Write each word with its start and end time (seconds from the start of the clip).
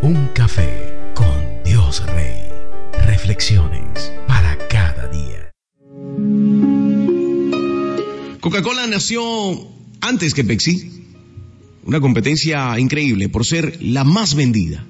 Un 0.00 0.28
café 0.28 1.10
con 1.12 1.64
Dios 1.64 2.04
Rey. 2.06 2.44
Reflexiones 3.04 4.12
para 4.28 4.56
cada 4.68 5.08
día. 5.08 5.50
Coca-Cola 8.38 8.86
nació 8.86 9.20
antes 10.00 10.34
que 10.34 10.44
Pepsi. 10.44 11.02
Una 11.84 12.00
competencia 12.00 12.78
increíble 12.78 13.28
por 13.28 13.44
ser 13.44 13.82
la 13.82 14.04
más 14.04 14.36
vendida. 14.36 14.86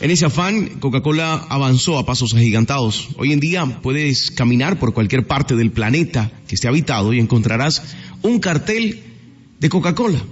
En 0.00 0.12
ese 0.12 0.26
afán, 0.26 0.78
Coca-Cola 0.78 1.44
avanzó 1.48 1.98
a 1.98 2.06
pasos 2.06 2.32
agigantados. 2.32 3.08
Hoy 3.18 3.32
en 3.32 3.40
día 3.40 3.80
puedes 3.82 4.30
caminar 4.30 4.78
por 4.78 4.94
cualquier 4.94 5.26
parte 5.26 5.56
del 5.56 5.72
planeta 5.72 6.30
que 6.46 6.54
esté 6.54 6.68
habitado 6.68 7.12
y 7.12 7.18
encontrarás 7.18 7.82
un 8.22 8.38
cartel 8.38 9.02
de 9.58 9.68
Coca-Cola 9.68 10.22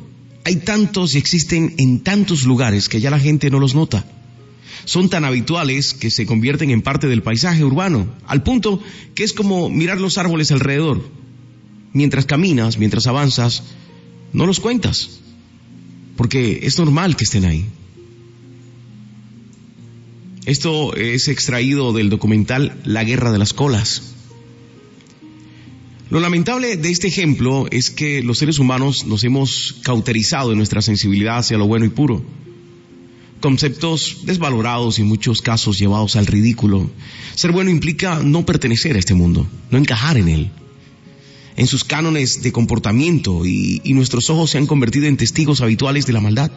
hay 0.45 0.57
tantos 0.57 1.15
y 1.15 1.19
existen 1.19 1.75
en 1.79 2.01
tantos 2.01 2.45
lugares 2.45 2.89
que 2.89 3.01
ya 3.01 3.11
la 3.11 3.19
gente 3.19 3.51
no 3.51 3.59
los 3.59 3.75
nota. 3.75 4.05
Son 4.85 5.09
tan 5.09 5.25
habituales 5.25 5.95
que 5.95 6.11
se 6.11 6.27
convierten 6.27 6.71
en 6.71 6.83
parte 6.83 7.09
del 7.09 7.23
paisaje 7.23 7.65
urbano, 7.65 8.15
al 8.27 8.43
punto 8.43 8.83
que 9.15 9.25
es 9.25 9.33
como 9.33 9.71
mirar 9.71 10.01
los 10.01 10.19
árboles 10.19 10.53
alrededor. 10.53 11.09
Mientras 11.95 12.27
caminas, 12.27 12.77
mientras 12.77 13.07
avanzas, 13.07 13.63
no 14.33 14.47
los 14.47 14.61
cuentas, 14.61 15.21
porque 16.17 16.61
es 16.63 16.79
normal 16.79 17.17
que 17.17 17.25
estén 17.25 17.47
ahí. 17.47 17.65
Esto 20.45 20.95
es 20.95 21.29
extraído 21.29 21.95
del 21.95 22.11
documental 22.11 22.79
La 22.85 23.05
Guerra 23.05 23.33
de 23.33 23.39
las 23.39 23.55
Colas. 23.55 24.14
Lo 26.15 26.21
lamentable 26.21 26.77
de 26.77 26.91
este 26.91 27.09
ejemplo 27.09 27.67
es 27.73 27.91
que 27.91 28.23
los 28.23 28.39
seres 28.39 28.61
humanos 28.61 29.05
nos 29.05 29.25
hemos 29.25 29.81
cauterizado 29.83 30.53
en 30.53 30.59
nuestra 30.59 30.81
sensibilidad 30.81 31.39
hacia 31.39 31.59
lo 31.59 31.67
bueno 31.67 31.87
y 31.87 31.89
puro. 31.89 32.25
Conceptos 33.41 34.19
desvalorados 34.23 34.97
y 34.97 35.03
en 35.03 35.09
muchos 35.09 35.43
casos 35.43 35.77
llevados 35.77 36.15
al 36.15 36.27
ridículo. 36.27 36.89
Ser 37.35 37.51
bueno 37.51 37.73
implica 37.73 38.21
no 38.23 38.47
pertenecer 38.47 38.95
a 38.95 39.01
este 39.01 39.15
mundo, 39.15 39.45
no 39.73 39.77
encajar 39.77 40.17
en 40.17 40.29
él, 40.29 40.51
en 41.57 41.67
sus 41.67 41.83
cánones 41.83 42.43
de 42.43 42.53
comportamiento 42.53 43.45
y, 43.45 43.81
y 43.83 43.93
nuestros 43.95 44.31
ojos 44.31 44.51
se 44.51 44.59
han 44.59 44.69
convertido 44.69 45.07
en 45.07 45.17
testigos 45.17 45.63
habituales 45.63 46.07
de 46.07 46.13
la 46.13 46.21
maldad. 46.21 46.53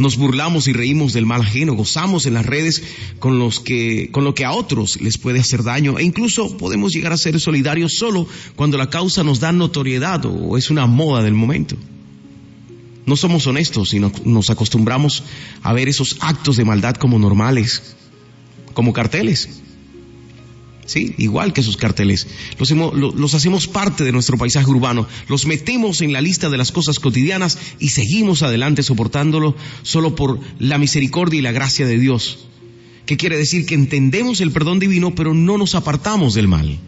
Nos 0.00 0.16
burlamos 0.16 0.66
y 0.66 0.72
reímos 0.72 1.12
del 1.12 1.26
mal 1.26 1.42
ajeno, 1.42 1.74
gozamos 1.74 2.24
en 2.24 2.32
las 2.32 2.46
redes 2.46 2.82
con, 3.18 3.38
los 3.38 3.60
que, 3.60 4.08
con 4.10 4.24
lo 4.24 4.34
que 4.34 4.46
a 4.46 4.52
otros 4.52 4.98
les 4.98 5.18
puede 5.18 5.40
hacer 5.40 5.62
daño 5.62 5.98
e 5.98 6.04
incluso 6.04 6.56
podemos 6.56 6.94
llegar 6.94 7.12
a 7.12 7.18
ser 7.18 7.38
solidarios 7.38 7.96
solo 7.96 8.26
cuando 8.56 8.78
la 8.78 8.88
causa 8.88 9.22
nos 9.24 9.40
da 9.40 9.52
notoriedad 9.52 10.24
o 10.24 10.56
es 10.56 10.70
una 10.70 10.86
moda 10.86 11.22
del 11.22 11.34
momento. 11.34 11.76
No 13.04 13.14
somos 13.14 13.46
honestos 13.46 13.92
y 13.92 14.00
nos 14.00 14.48
acostumbramos 14.48 15.22
a 15.60 15.74
ver 15.74 15.86
esos 15.86 16.16
actos 16.20 16.56
de 16.56 16.64
maldad 16.64 16.94
como 16.94 17.18
normales, 17.18 17.94
como 18.72 18.94
carteles. 18.94 19.60
¿Sí? 20.86 21.14
Igual 21.18 21.52
que 21.52 21.62
sus 21.62 21.76
carteles. 21.76 22.26
Los, 22.58 23.34
hacemos 23.34 23.66
parte 23.66 24.04
de 24.04 24.12
nuestro 24.12 24.36
paisaje 24.36 24.70
urbano, 24.70 25.06
los 25.28 25.46
metemos 25.46 26.00
en 26.02 26.12
la 26.12 26.20
lista 26.20 26.48
de 26.48 26.58
las 26.58 26.72
cosas 26.72 26.98
cotidianas 26.98 27.58
y 27.78 27.90
seguimos 27.90 28.42
adelante 28.42 28.82
soportándolo 28.82 29.56
solo 29.82 30.14
por 30.14 30.40
la 30.58 30.78
misericordia 30.78 31.38
y 31.38 31.42
la 31.42 31.52
gracia 31.52 31.86
de 31.86 31.98
Dios. 31.98 32.46
¿Qué 33.06 33.16
quiere 33.16 33.36
decir? 33.36 33.66
Que 33.66 33.74
entendemos 33.74 34.40
el 34.40 34.52
perdón 34.52 34.78
divino, 34.78 35.14
pero 35.14 35.34
no 35.34 35.58
nos 35.58 35.74
apartamos 35.74 36.34
del 36.34 36.48
mal. 36.48 36.78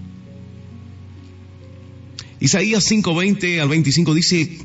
Isaías 2.40 2.90
5:20 2.90 3.60
al 3.60 3.68
25 3.68 4.14
dice, 4.14 4.58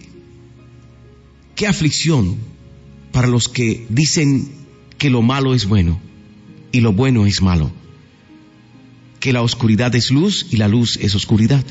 qué 1.56 1.68
aflicción 1.68 2.38
para 3.12 3.28
los 3.28 3.50
que 3.50 3.86
dicen 3.90 4.50
que 4.98 5.10
lo 5.10 5.22
malo 5.22 5.54
es 5.54 5.68
bueno 5.68 6.00
y 6.72 6.82
lo 6.82 6.94
bueno 6.94 7.26
es 7.26 7.42
malo 7.42 7.72
que 9.20 9.34
la 9.34 9.42
oscuridad 9.42 9.94
es 9.96 10.12
luz 10.12 10.48
y 10.52 10.58
la 10.58 10.68
luz 10.68 10.98
es 11.02 11.16
oscuridad, 11.16 11.64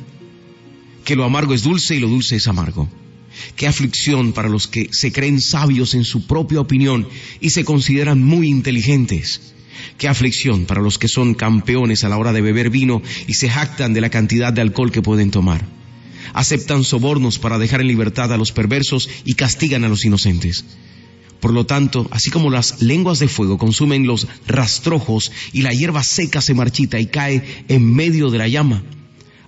que 1.04 1.16
lo 1.16 1.24
amargo 1.24 1.54
es 1.54 1.62
dulce 1.62 1.96
y 1.96 2.00
lo 2.00 2.08
dulce 2.08 2.36
es 2.36 2.48
amargo. 2.48 2.88
Qué 3.54 3.66
aflicción 3.66 4.32
para 4.32 4.48
los 4.48 4.66
que 4.66 4.88
se 4.92 5.12
creen 5.12 5.40
sabios 5.40 5.94
en 5.94 6.04
su 6.04 6.26
propia 6.26 6.60
opinión 6.60 7.06
y 7.40 7.50
se 7.50 7.64
consideran 7.64 8.22
muy 8.22 8.48
inteligentes. 8.48 9.40
Qué 9.98 10.08
aflicción 10.08 10.64
para 10.64 10.80
los 10.80 10.98
que 10.98 11.08
son 11.08 11.34
campeones 11.34 12.04
a 12.04 12.08
la 12.08 12.16
hora 12.16 12.32
de 12.32 12.40
beber 12.40 12.70
vino 12.70 13.02
y 13.26 13.34
se 13.34 13.48
jactan 13.48 13.94
de 13.94 14.00
la 14.00 14.10
cantidad 14.10 14.52
de 14.52 14.62
alcohol 14.62 14.90
que 14.90 15.02
pueden 15.02 15.30
tomar. 15.30 15.66
Aceptan 16.32 16.84
sobornos 16.84 17.38
para 17.38 17.58
dejar 17.58 17.80
en 17.80 17.88
libertad 17.88 18.32
a 18.32 18.36
los 18.36 18.52
perversos 18.52 19.08
y 19.24 19.34
castigan 19.34 19.84
a 19.84 19.88
los 19.88 20.04
inocentes. 20.04 20.64
Por 21.40 21.52
lo 21.52 21.66
tanto, 21.66 22.08
así 22.10 22.30
como 22.30 22.50
las 22.50 22.82
lenguas 22.82 23.18
de 23.18 23.28
fuego 23.28 23.58
consumen 23.58 24.06
los 24.06 24.26
rastrojos 24.46 25.30
y 25.52 25.62
la 25.62 25.72
hierba 25.72 26.02
seca 26.02 26.40
se 26.40 26.54
marchita 26.54 26.98
y 26.98 27.06
cae 27.06 27.64
en 27.68 27.94
medio 27.94 28.30
de 28.30 28.38
la 28.38 28.48
llama, 28.48 28.82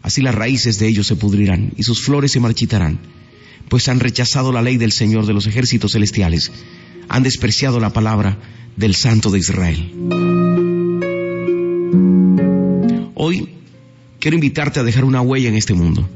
así 0.02 0.20
las 0.22 0.34
raíces 0.34 0.78
de 0.78 0.88
ellos 0.88 1.06
se 1.06 1.16
pudrirán 1.16 1.72
y 1.76 1.82
sus 1.82 2.02
flores 2.02 2.32
se 2.32 2.40
marchitarán, 2.40 3.00
pues 3.68 3.88
han 3.88 4.00
rechazado 4.00 4.52
la 4.52 4.62
ley 4.62 4.76
del 4.76 4.92
Señor 4.92 5.26
de 5.26 5.32
los 5.32 5.46
ejércitos 5.46 5.92
celestiales, 5.92 6.52
han 7.08 7.22
despreciado 7.22 7.80
la 7.80 7.92
palabra 7.92 8.38
del 8.76 8.94
Santo 8.94 9.30
de 9.30 9.38
Israel. 9.38 9.92
Hoy 13.14 13.48
quiero 14.20 14.36
invitarte 14.36 14.80
a 14.80 14.84
dejar 14.84 15.04
una 15.04 15.20
huella 15.20 15.48
en 15.48 15.56
este 15.56 15.74
mundo, 15.74 16.08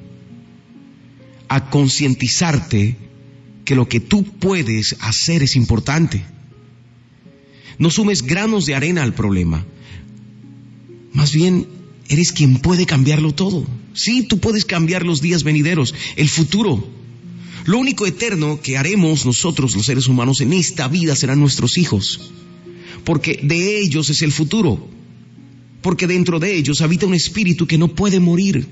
a 1.49 1.71
concientizarte 1.71 2.97
que 3.65 3.75
lo 3.75 3.89
que 3.89 4.01
tú 4.01 4.25
puedes 4.25 4.97
hacer 5.01 5.43
es 5.43 5.57
importante. 5.57 6.25
No 7.79 7.91
sumes 7.91 8.23
granos 8.23 8.67
de 8.67 8.75
arena 8.75 9.03
al 9.03 9.15
problema. 9.15 9.65
Más 11.13 11.33
bien, 11.33 11.67
eres 12.09 12.33
quien 12.33 12.59
puede 12.59 12.87
cambiarlo 12.87 13.33
todo. 13.33 13.67
Sí, 13.95 14.23
tú 14.23 14.39
puedes 14.39 14.65
cambiar 14.65 15.05
los 15.05 15.21
días 15.21 15.45
venideros, 15.45 15.95
el 16.17 16.29
futuro. 16.29 16.87
Lo 17.65 17.79
único 17.79 18.07
eterno 18.07 18.61
que 18.61 18.77
haremos 18.77 19.25
nosotros 19.25 19.77
los 19.77 19.87
seres 19.87 20.09
humanos 20.09 20.41
en 20.41 20.53
esta 20.53 20.89
vida 20.89 21.15
serán 21.15 21.41
nuestros 21.41 21.79
hijos. 21.79 22.33
Porque 23.05 23.41
de 23.43 23.81
ellos 23.81 24.11
es 24.11 24.23
el 24.23 24.33
futuro. 24.33 24.89
Porque 25.81 26.07
dentro 26.07 26.39
de 26.39 26.55
ellos 26.57 26.81
habita 26.81 27.07
un 27.07 27.15
espíritu 27.15 27.67
que 27.67 27.79
no 27.79 27.89
puede 27.89 28.21
morir 28.21 28.67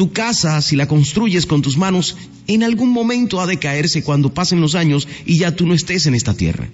tu 0.00 0.12
casa, 0.12 0.62
si 0.62 0.76
la 0.76 0.88
construyes 0.88 1.44
con 1.44 1.60
tus 1.60 1.76
manos, 1.76 2.16
en 2.46 2.62
algún 2.62 2.88
momento 2.88 3.38
ha 3.38 3.46
de 3.46 3.58
caerse 3.58 4.02
cuando 4.02 4.32
pasen 4.32 4.62
los 4.62 4.74
años 4.74 5.06
y 5.26 5.36
ya 5.36 5.54
tú 5.54 5.66
no 5.66 5.74
estés 5.74 6.06
en 6.06 6.14
esta 6.14 6.32
tierra. 6.32 6.70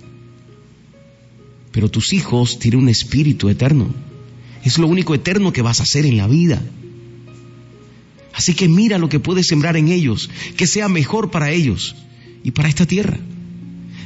Pero 1.73 1.91
tus 1.91 2.13
hijos 2.13 2.61
tienen 2.61 2.83
un 2.83 2.89
espíritu 2.89 3.49
eterno. 3.49 3.93
Es 4.63 4.79
lo 4.79 4.87
único 4.87 5.13
eterno 5.13 5.53
que 5.53 5.61
vas 5.61 5.81
a 5.81 5.83
hacer 5.83 6.07
en 6.07 6.17
la 6.17 6.29
vida. 6.29 6.63
Así 8.33 8.55
que 8.55 8.69
mira 8.69 8.97
lo 8.97 9.09
que 9.09 9.19
puedes 9.19 9.49
sembrar 9.49 9.77
en 9.77 9.89
ellos, 9.89 10.31
que 10.57 10.69
sea 10.69 10.89
mejor 10.89 11.33
para 11.33 11.51
ellos 11.51 11.97
y 12.45 12.53
para 12.53 12.69
esta 12.69 12.87
tierra. 12.87 13.19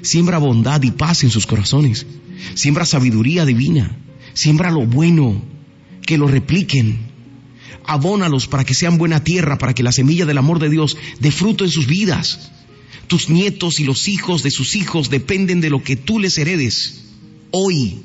Siembra 0.00 0.38
bondad 0.38 0.82
y 0.82 0.92
paz 0.92 1.25
en 1.25 1.31
sus 1.31 1.47
corazones. 1.47 2.06
Siembra 2.54 2.87
sabiduría 2.87 3.44
divina. 3.44 3.98
Siembra 4.32 4.70
lo 4.70 4.87
bueno, 4.87 5.42
que 6.06 6.16
lo 6.16 6.26
repliquen 6.26 7.09
abónalos 7.84 8.47
para 8.47 8.64
que 8.64 8.75
sean 8.75 8.98
buena 8.98 9.25
tierra, 9.25 9.58
para 9.58 9.75
que 9.75 9.82
la 9.82 9.92
semilla 9.92 10.26
del 10.26 10.38
amor 10.38 10.58
de 10.58 10.70
Dios 10.70 10.97
dé 11.19 11.31
fruto 11.31 11.64
en 11.64 11.70
sus 11.70 11.86
vidas. 11.86 12.50
Tus 13.06 13.28
nietos 13.28 13.81
y 13.81 13.84
los 13.84 14.08
hijos 14.08 14.42
de 14.42 14.50
sus 14.50 14.76
hijos 14.76 15.10
dependen 15.10 15.60
de 15.60 15.70
lo 15.70 15.82
que 15.82 15.97
tú 15.97 16.19
les 16.19 16.38
heredes 16.38 17.04
hoy. 17.50 18.03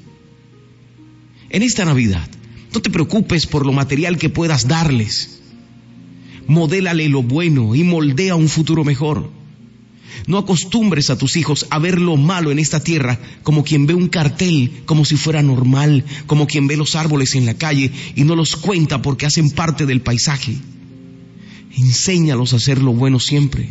En 1.50 1.62
esta 1.62 1.86
Navidad, 1.86 2.28
no 2.74 2.82
te 2.82 2.90
preocupes 2.90 3.46
por 3.46 3.66
lo 3.66 3.72
material 3.72 4.18
que 4.18 4.30
puedas 4.30 4.68
darles. 4.68 5.40
Modélale 6.48 7.08
lo 7.10 7.24
bueno 7.24 7.76
y 7.76 7.84
moldea 7.84 8.36
un 8.36 8.50
futuro 8.50 8.84
mejor. 8.84 9.30
No 10.28 10.38
acostumbres 10.38 11.10
a 11.10 11.18
tus 11.18 11.36
hijos 11.36 11.68
a 11.70 11.80
ver 11.80 12.00
lo 12.00 12.18
malo 12.18 12.52
en 12.52 12.60
esta 12.60 12.80
tierra 12.80 13.20
como 13.44 13.64
quien 13.64 13.86
ve 13.86 13.94
un 13.94 14.08
cartel 14.08 14.72
como 14.86 15.06
si 15.06 15.18
fuera 15.18 15.42
normal, 15.42 16.04
como 16.26 16.48
quien 16.48 16.68
ve 16.68 16.78
los 16.78 16.96
árboles 16.96 17.36
en 17.36 17.46
la 17.46 17.54
calle 17.54 17.92
y 18.16 18.24
no 18.24 18.36
los 18.36 18.56
cuenta 18.56 19.02
porque 19.02 19.26
hacen 19.26 19.52
parte 19.52 19.86
del 19.86 20.02
paisaje. 20.02 20.56
Enséñalos 21.78 22.54
a 22.54 22.58
hacer 22.58 22.82
lo 22.82 22.94
bueno 22.94 23.20
siempre. 23.20 23.70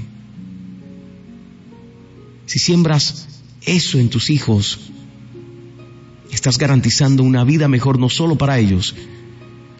Si 2.47 2.59
siembras 2.59 3.27
eso 3.63 3.99
en 3.99 4.11
tus 4.11 4.31
hijos, 4.31 4.79
estás 6.31 6.59
garantizando 6.59 7.23
una 7.23 7.45
vida 7.45 7.69
mejor 7.69 7.99
no 7.99 8.11
solo 8.11 8.37
para 8.37 8.59
ellos, 8.59 8.95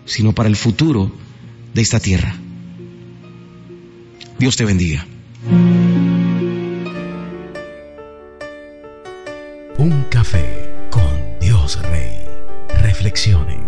sino 0.07 0.35
para 0.35 0.49
el 0.49 0.57
futuro 0.57 1.13
de 1.75 1.83
esta 1.83 2.01
tierra. 2.01 2.37
Dios 4.39 4.57
te 4.57 4.65
bendiga. 4.65 5.07
Un 9.77 10.05
café 10.05 10.71
con 10.89 11.37
Dios 11.41 11.83
Rey. 11.83 12.25
Reflexiones 12.81 13.64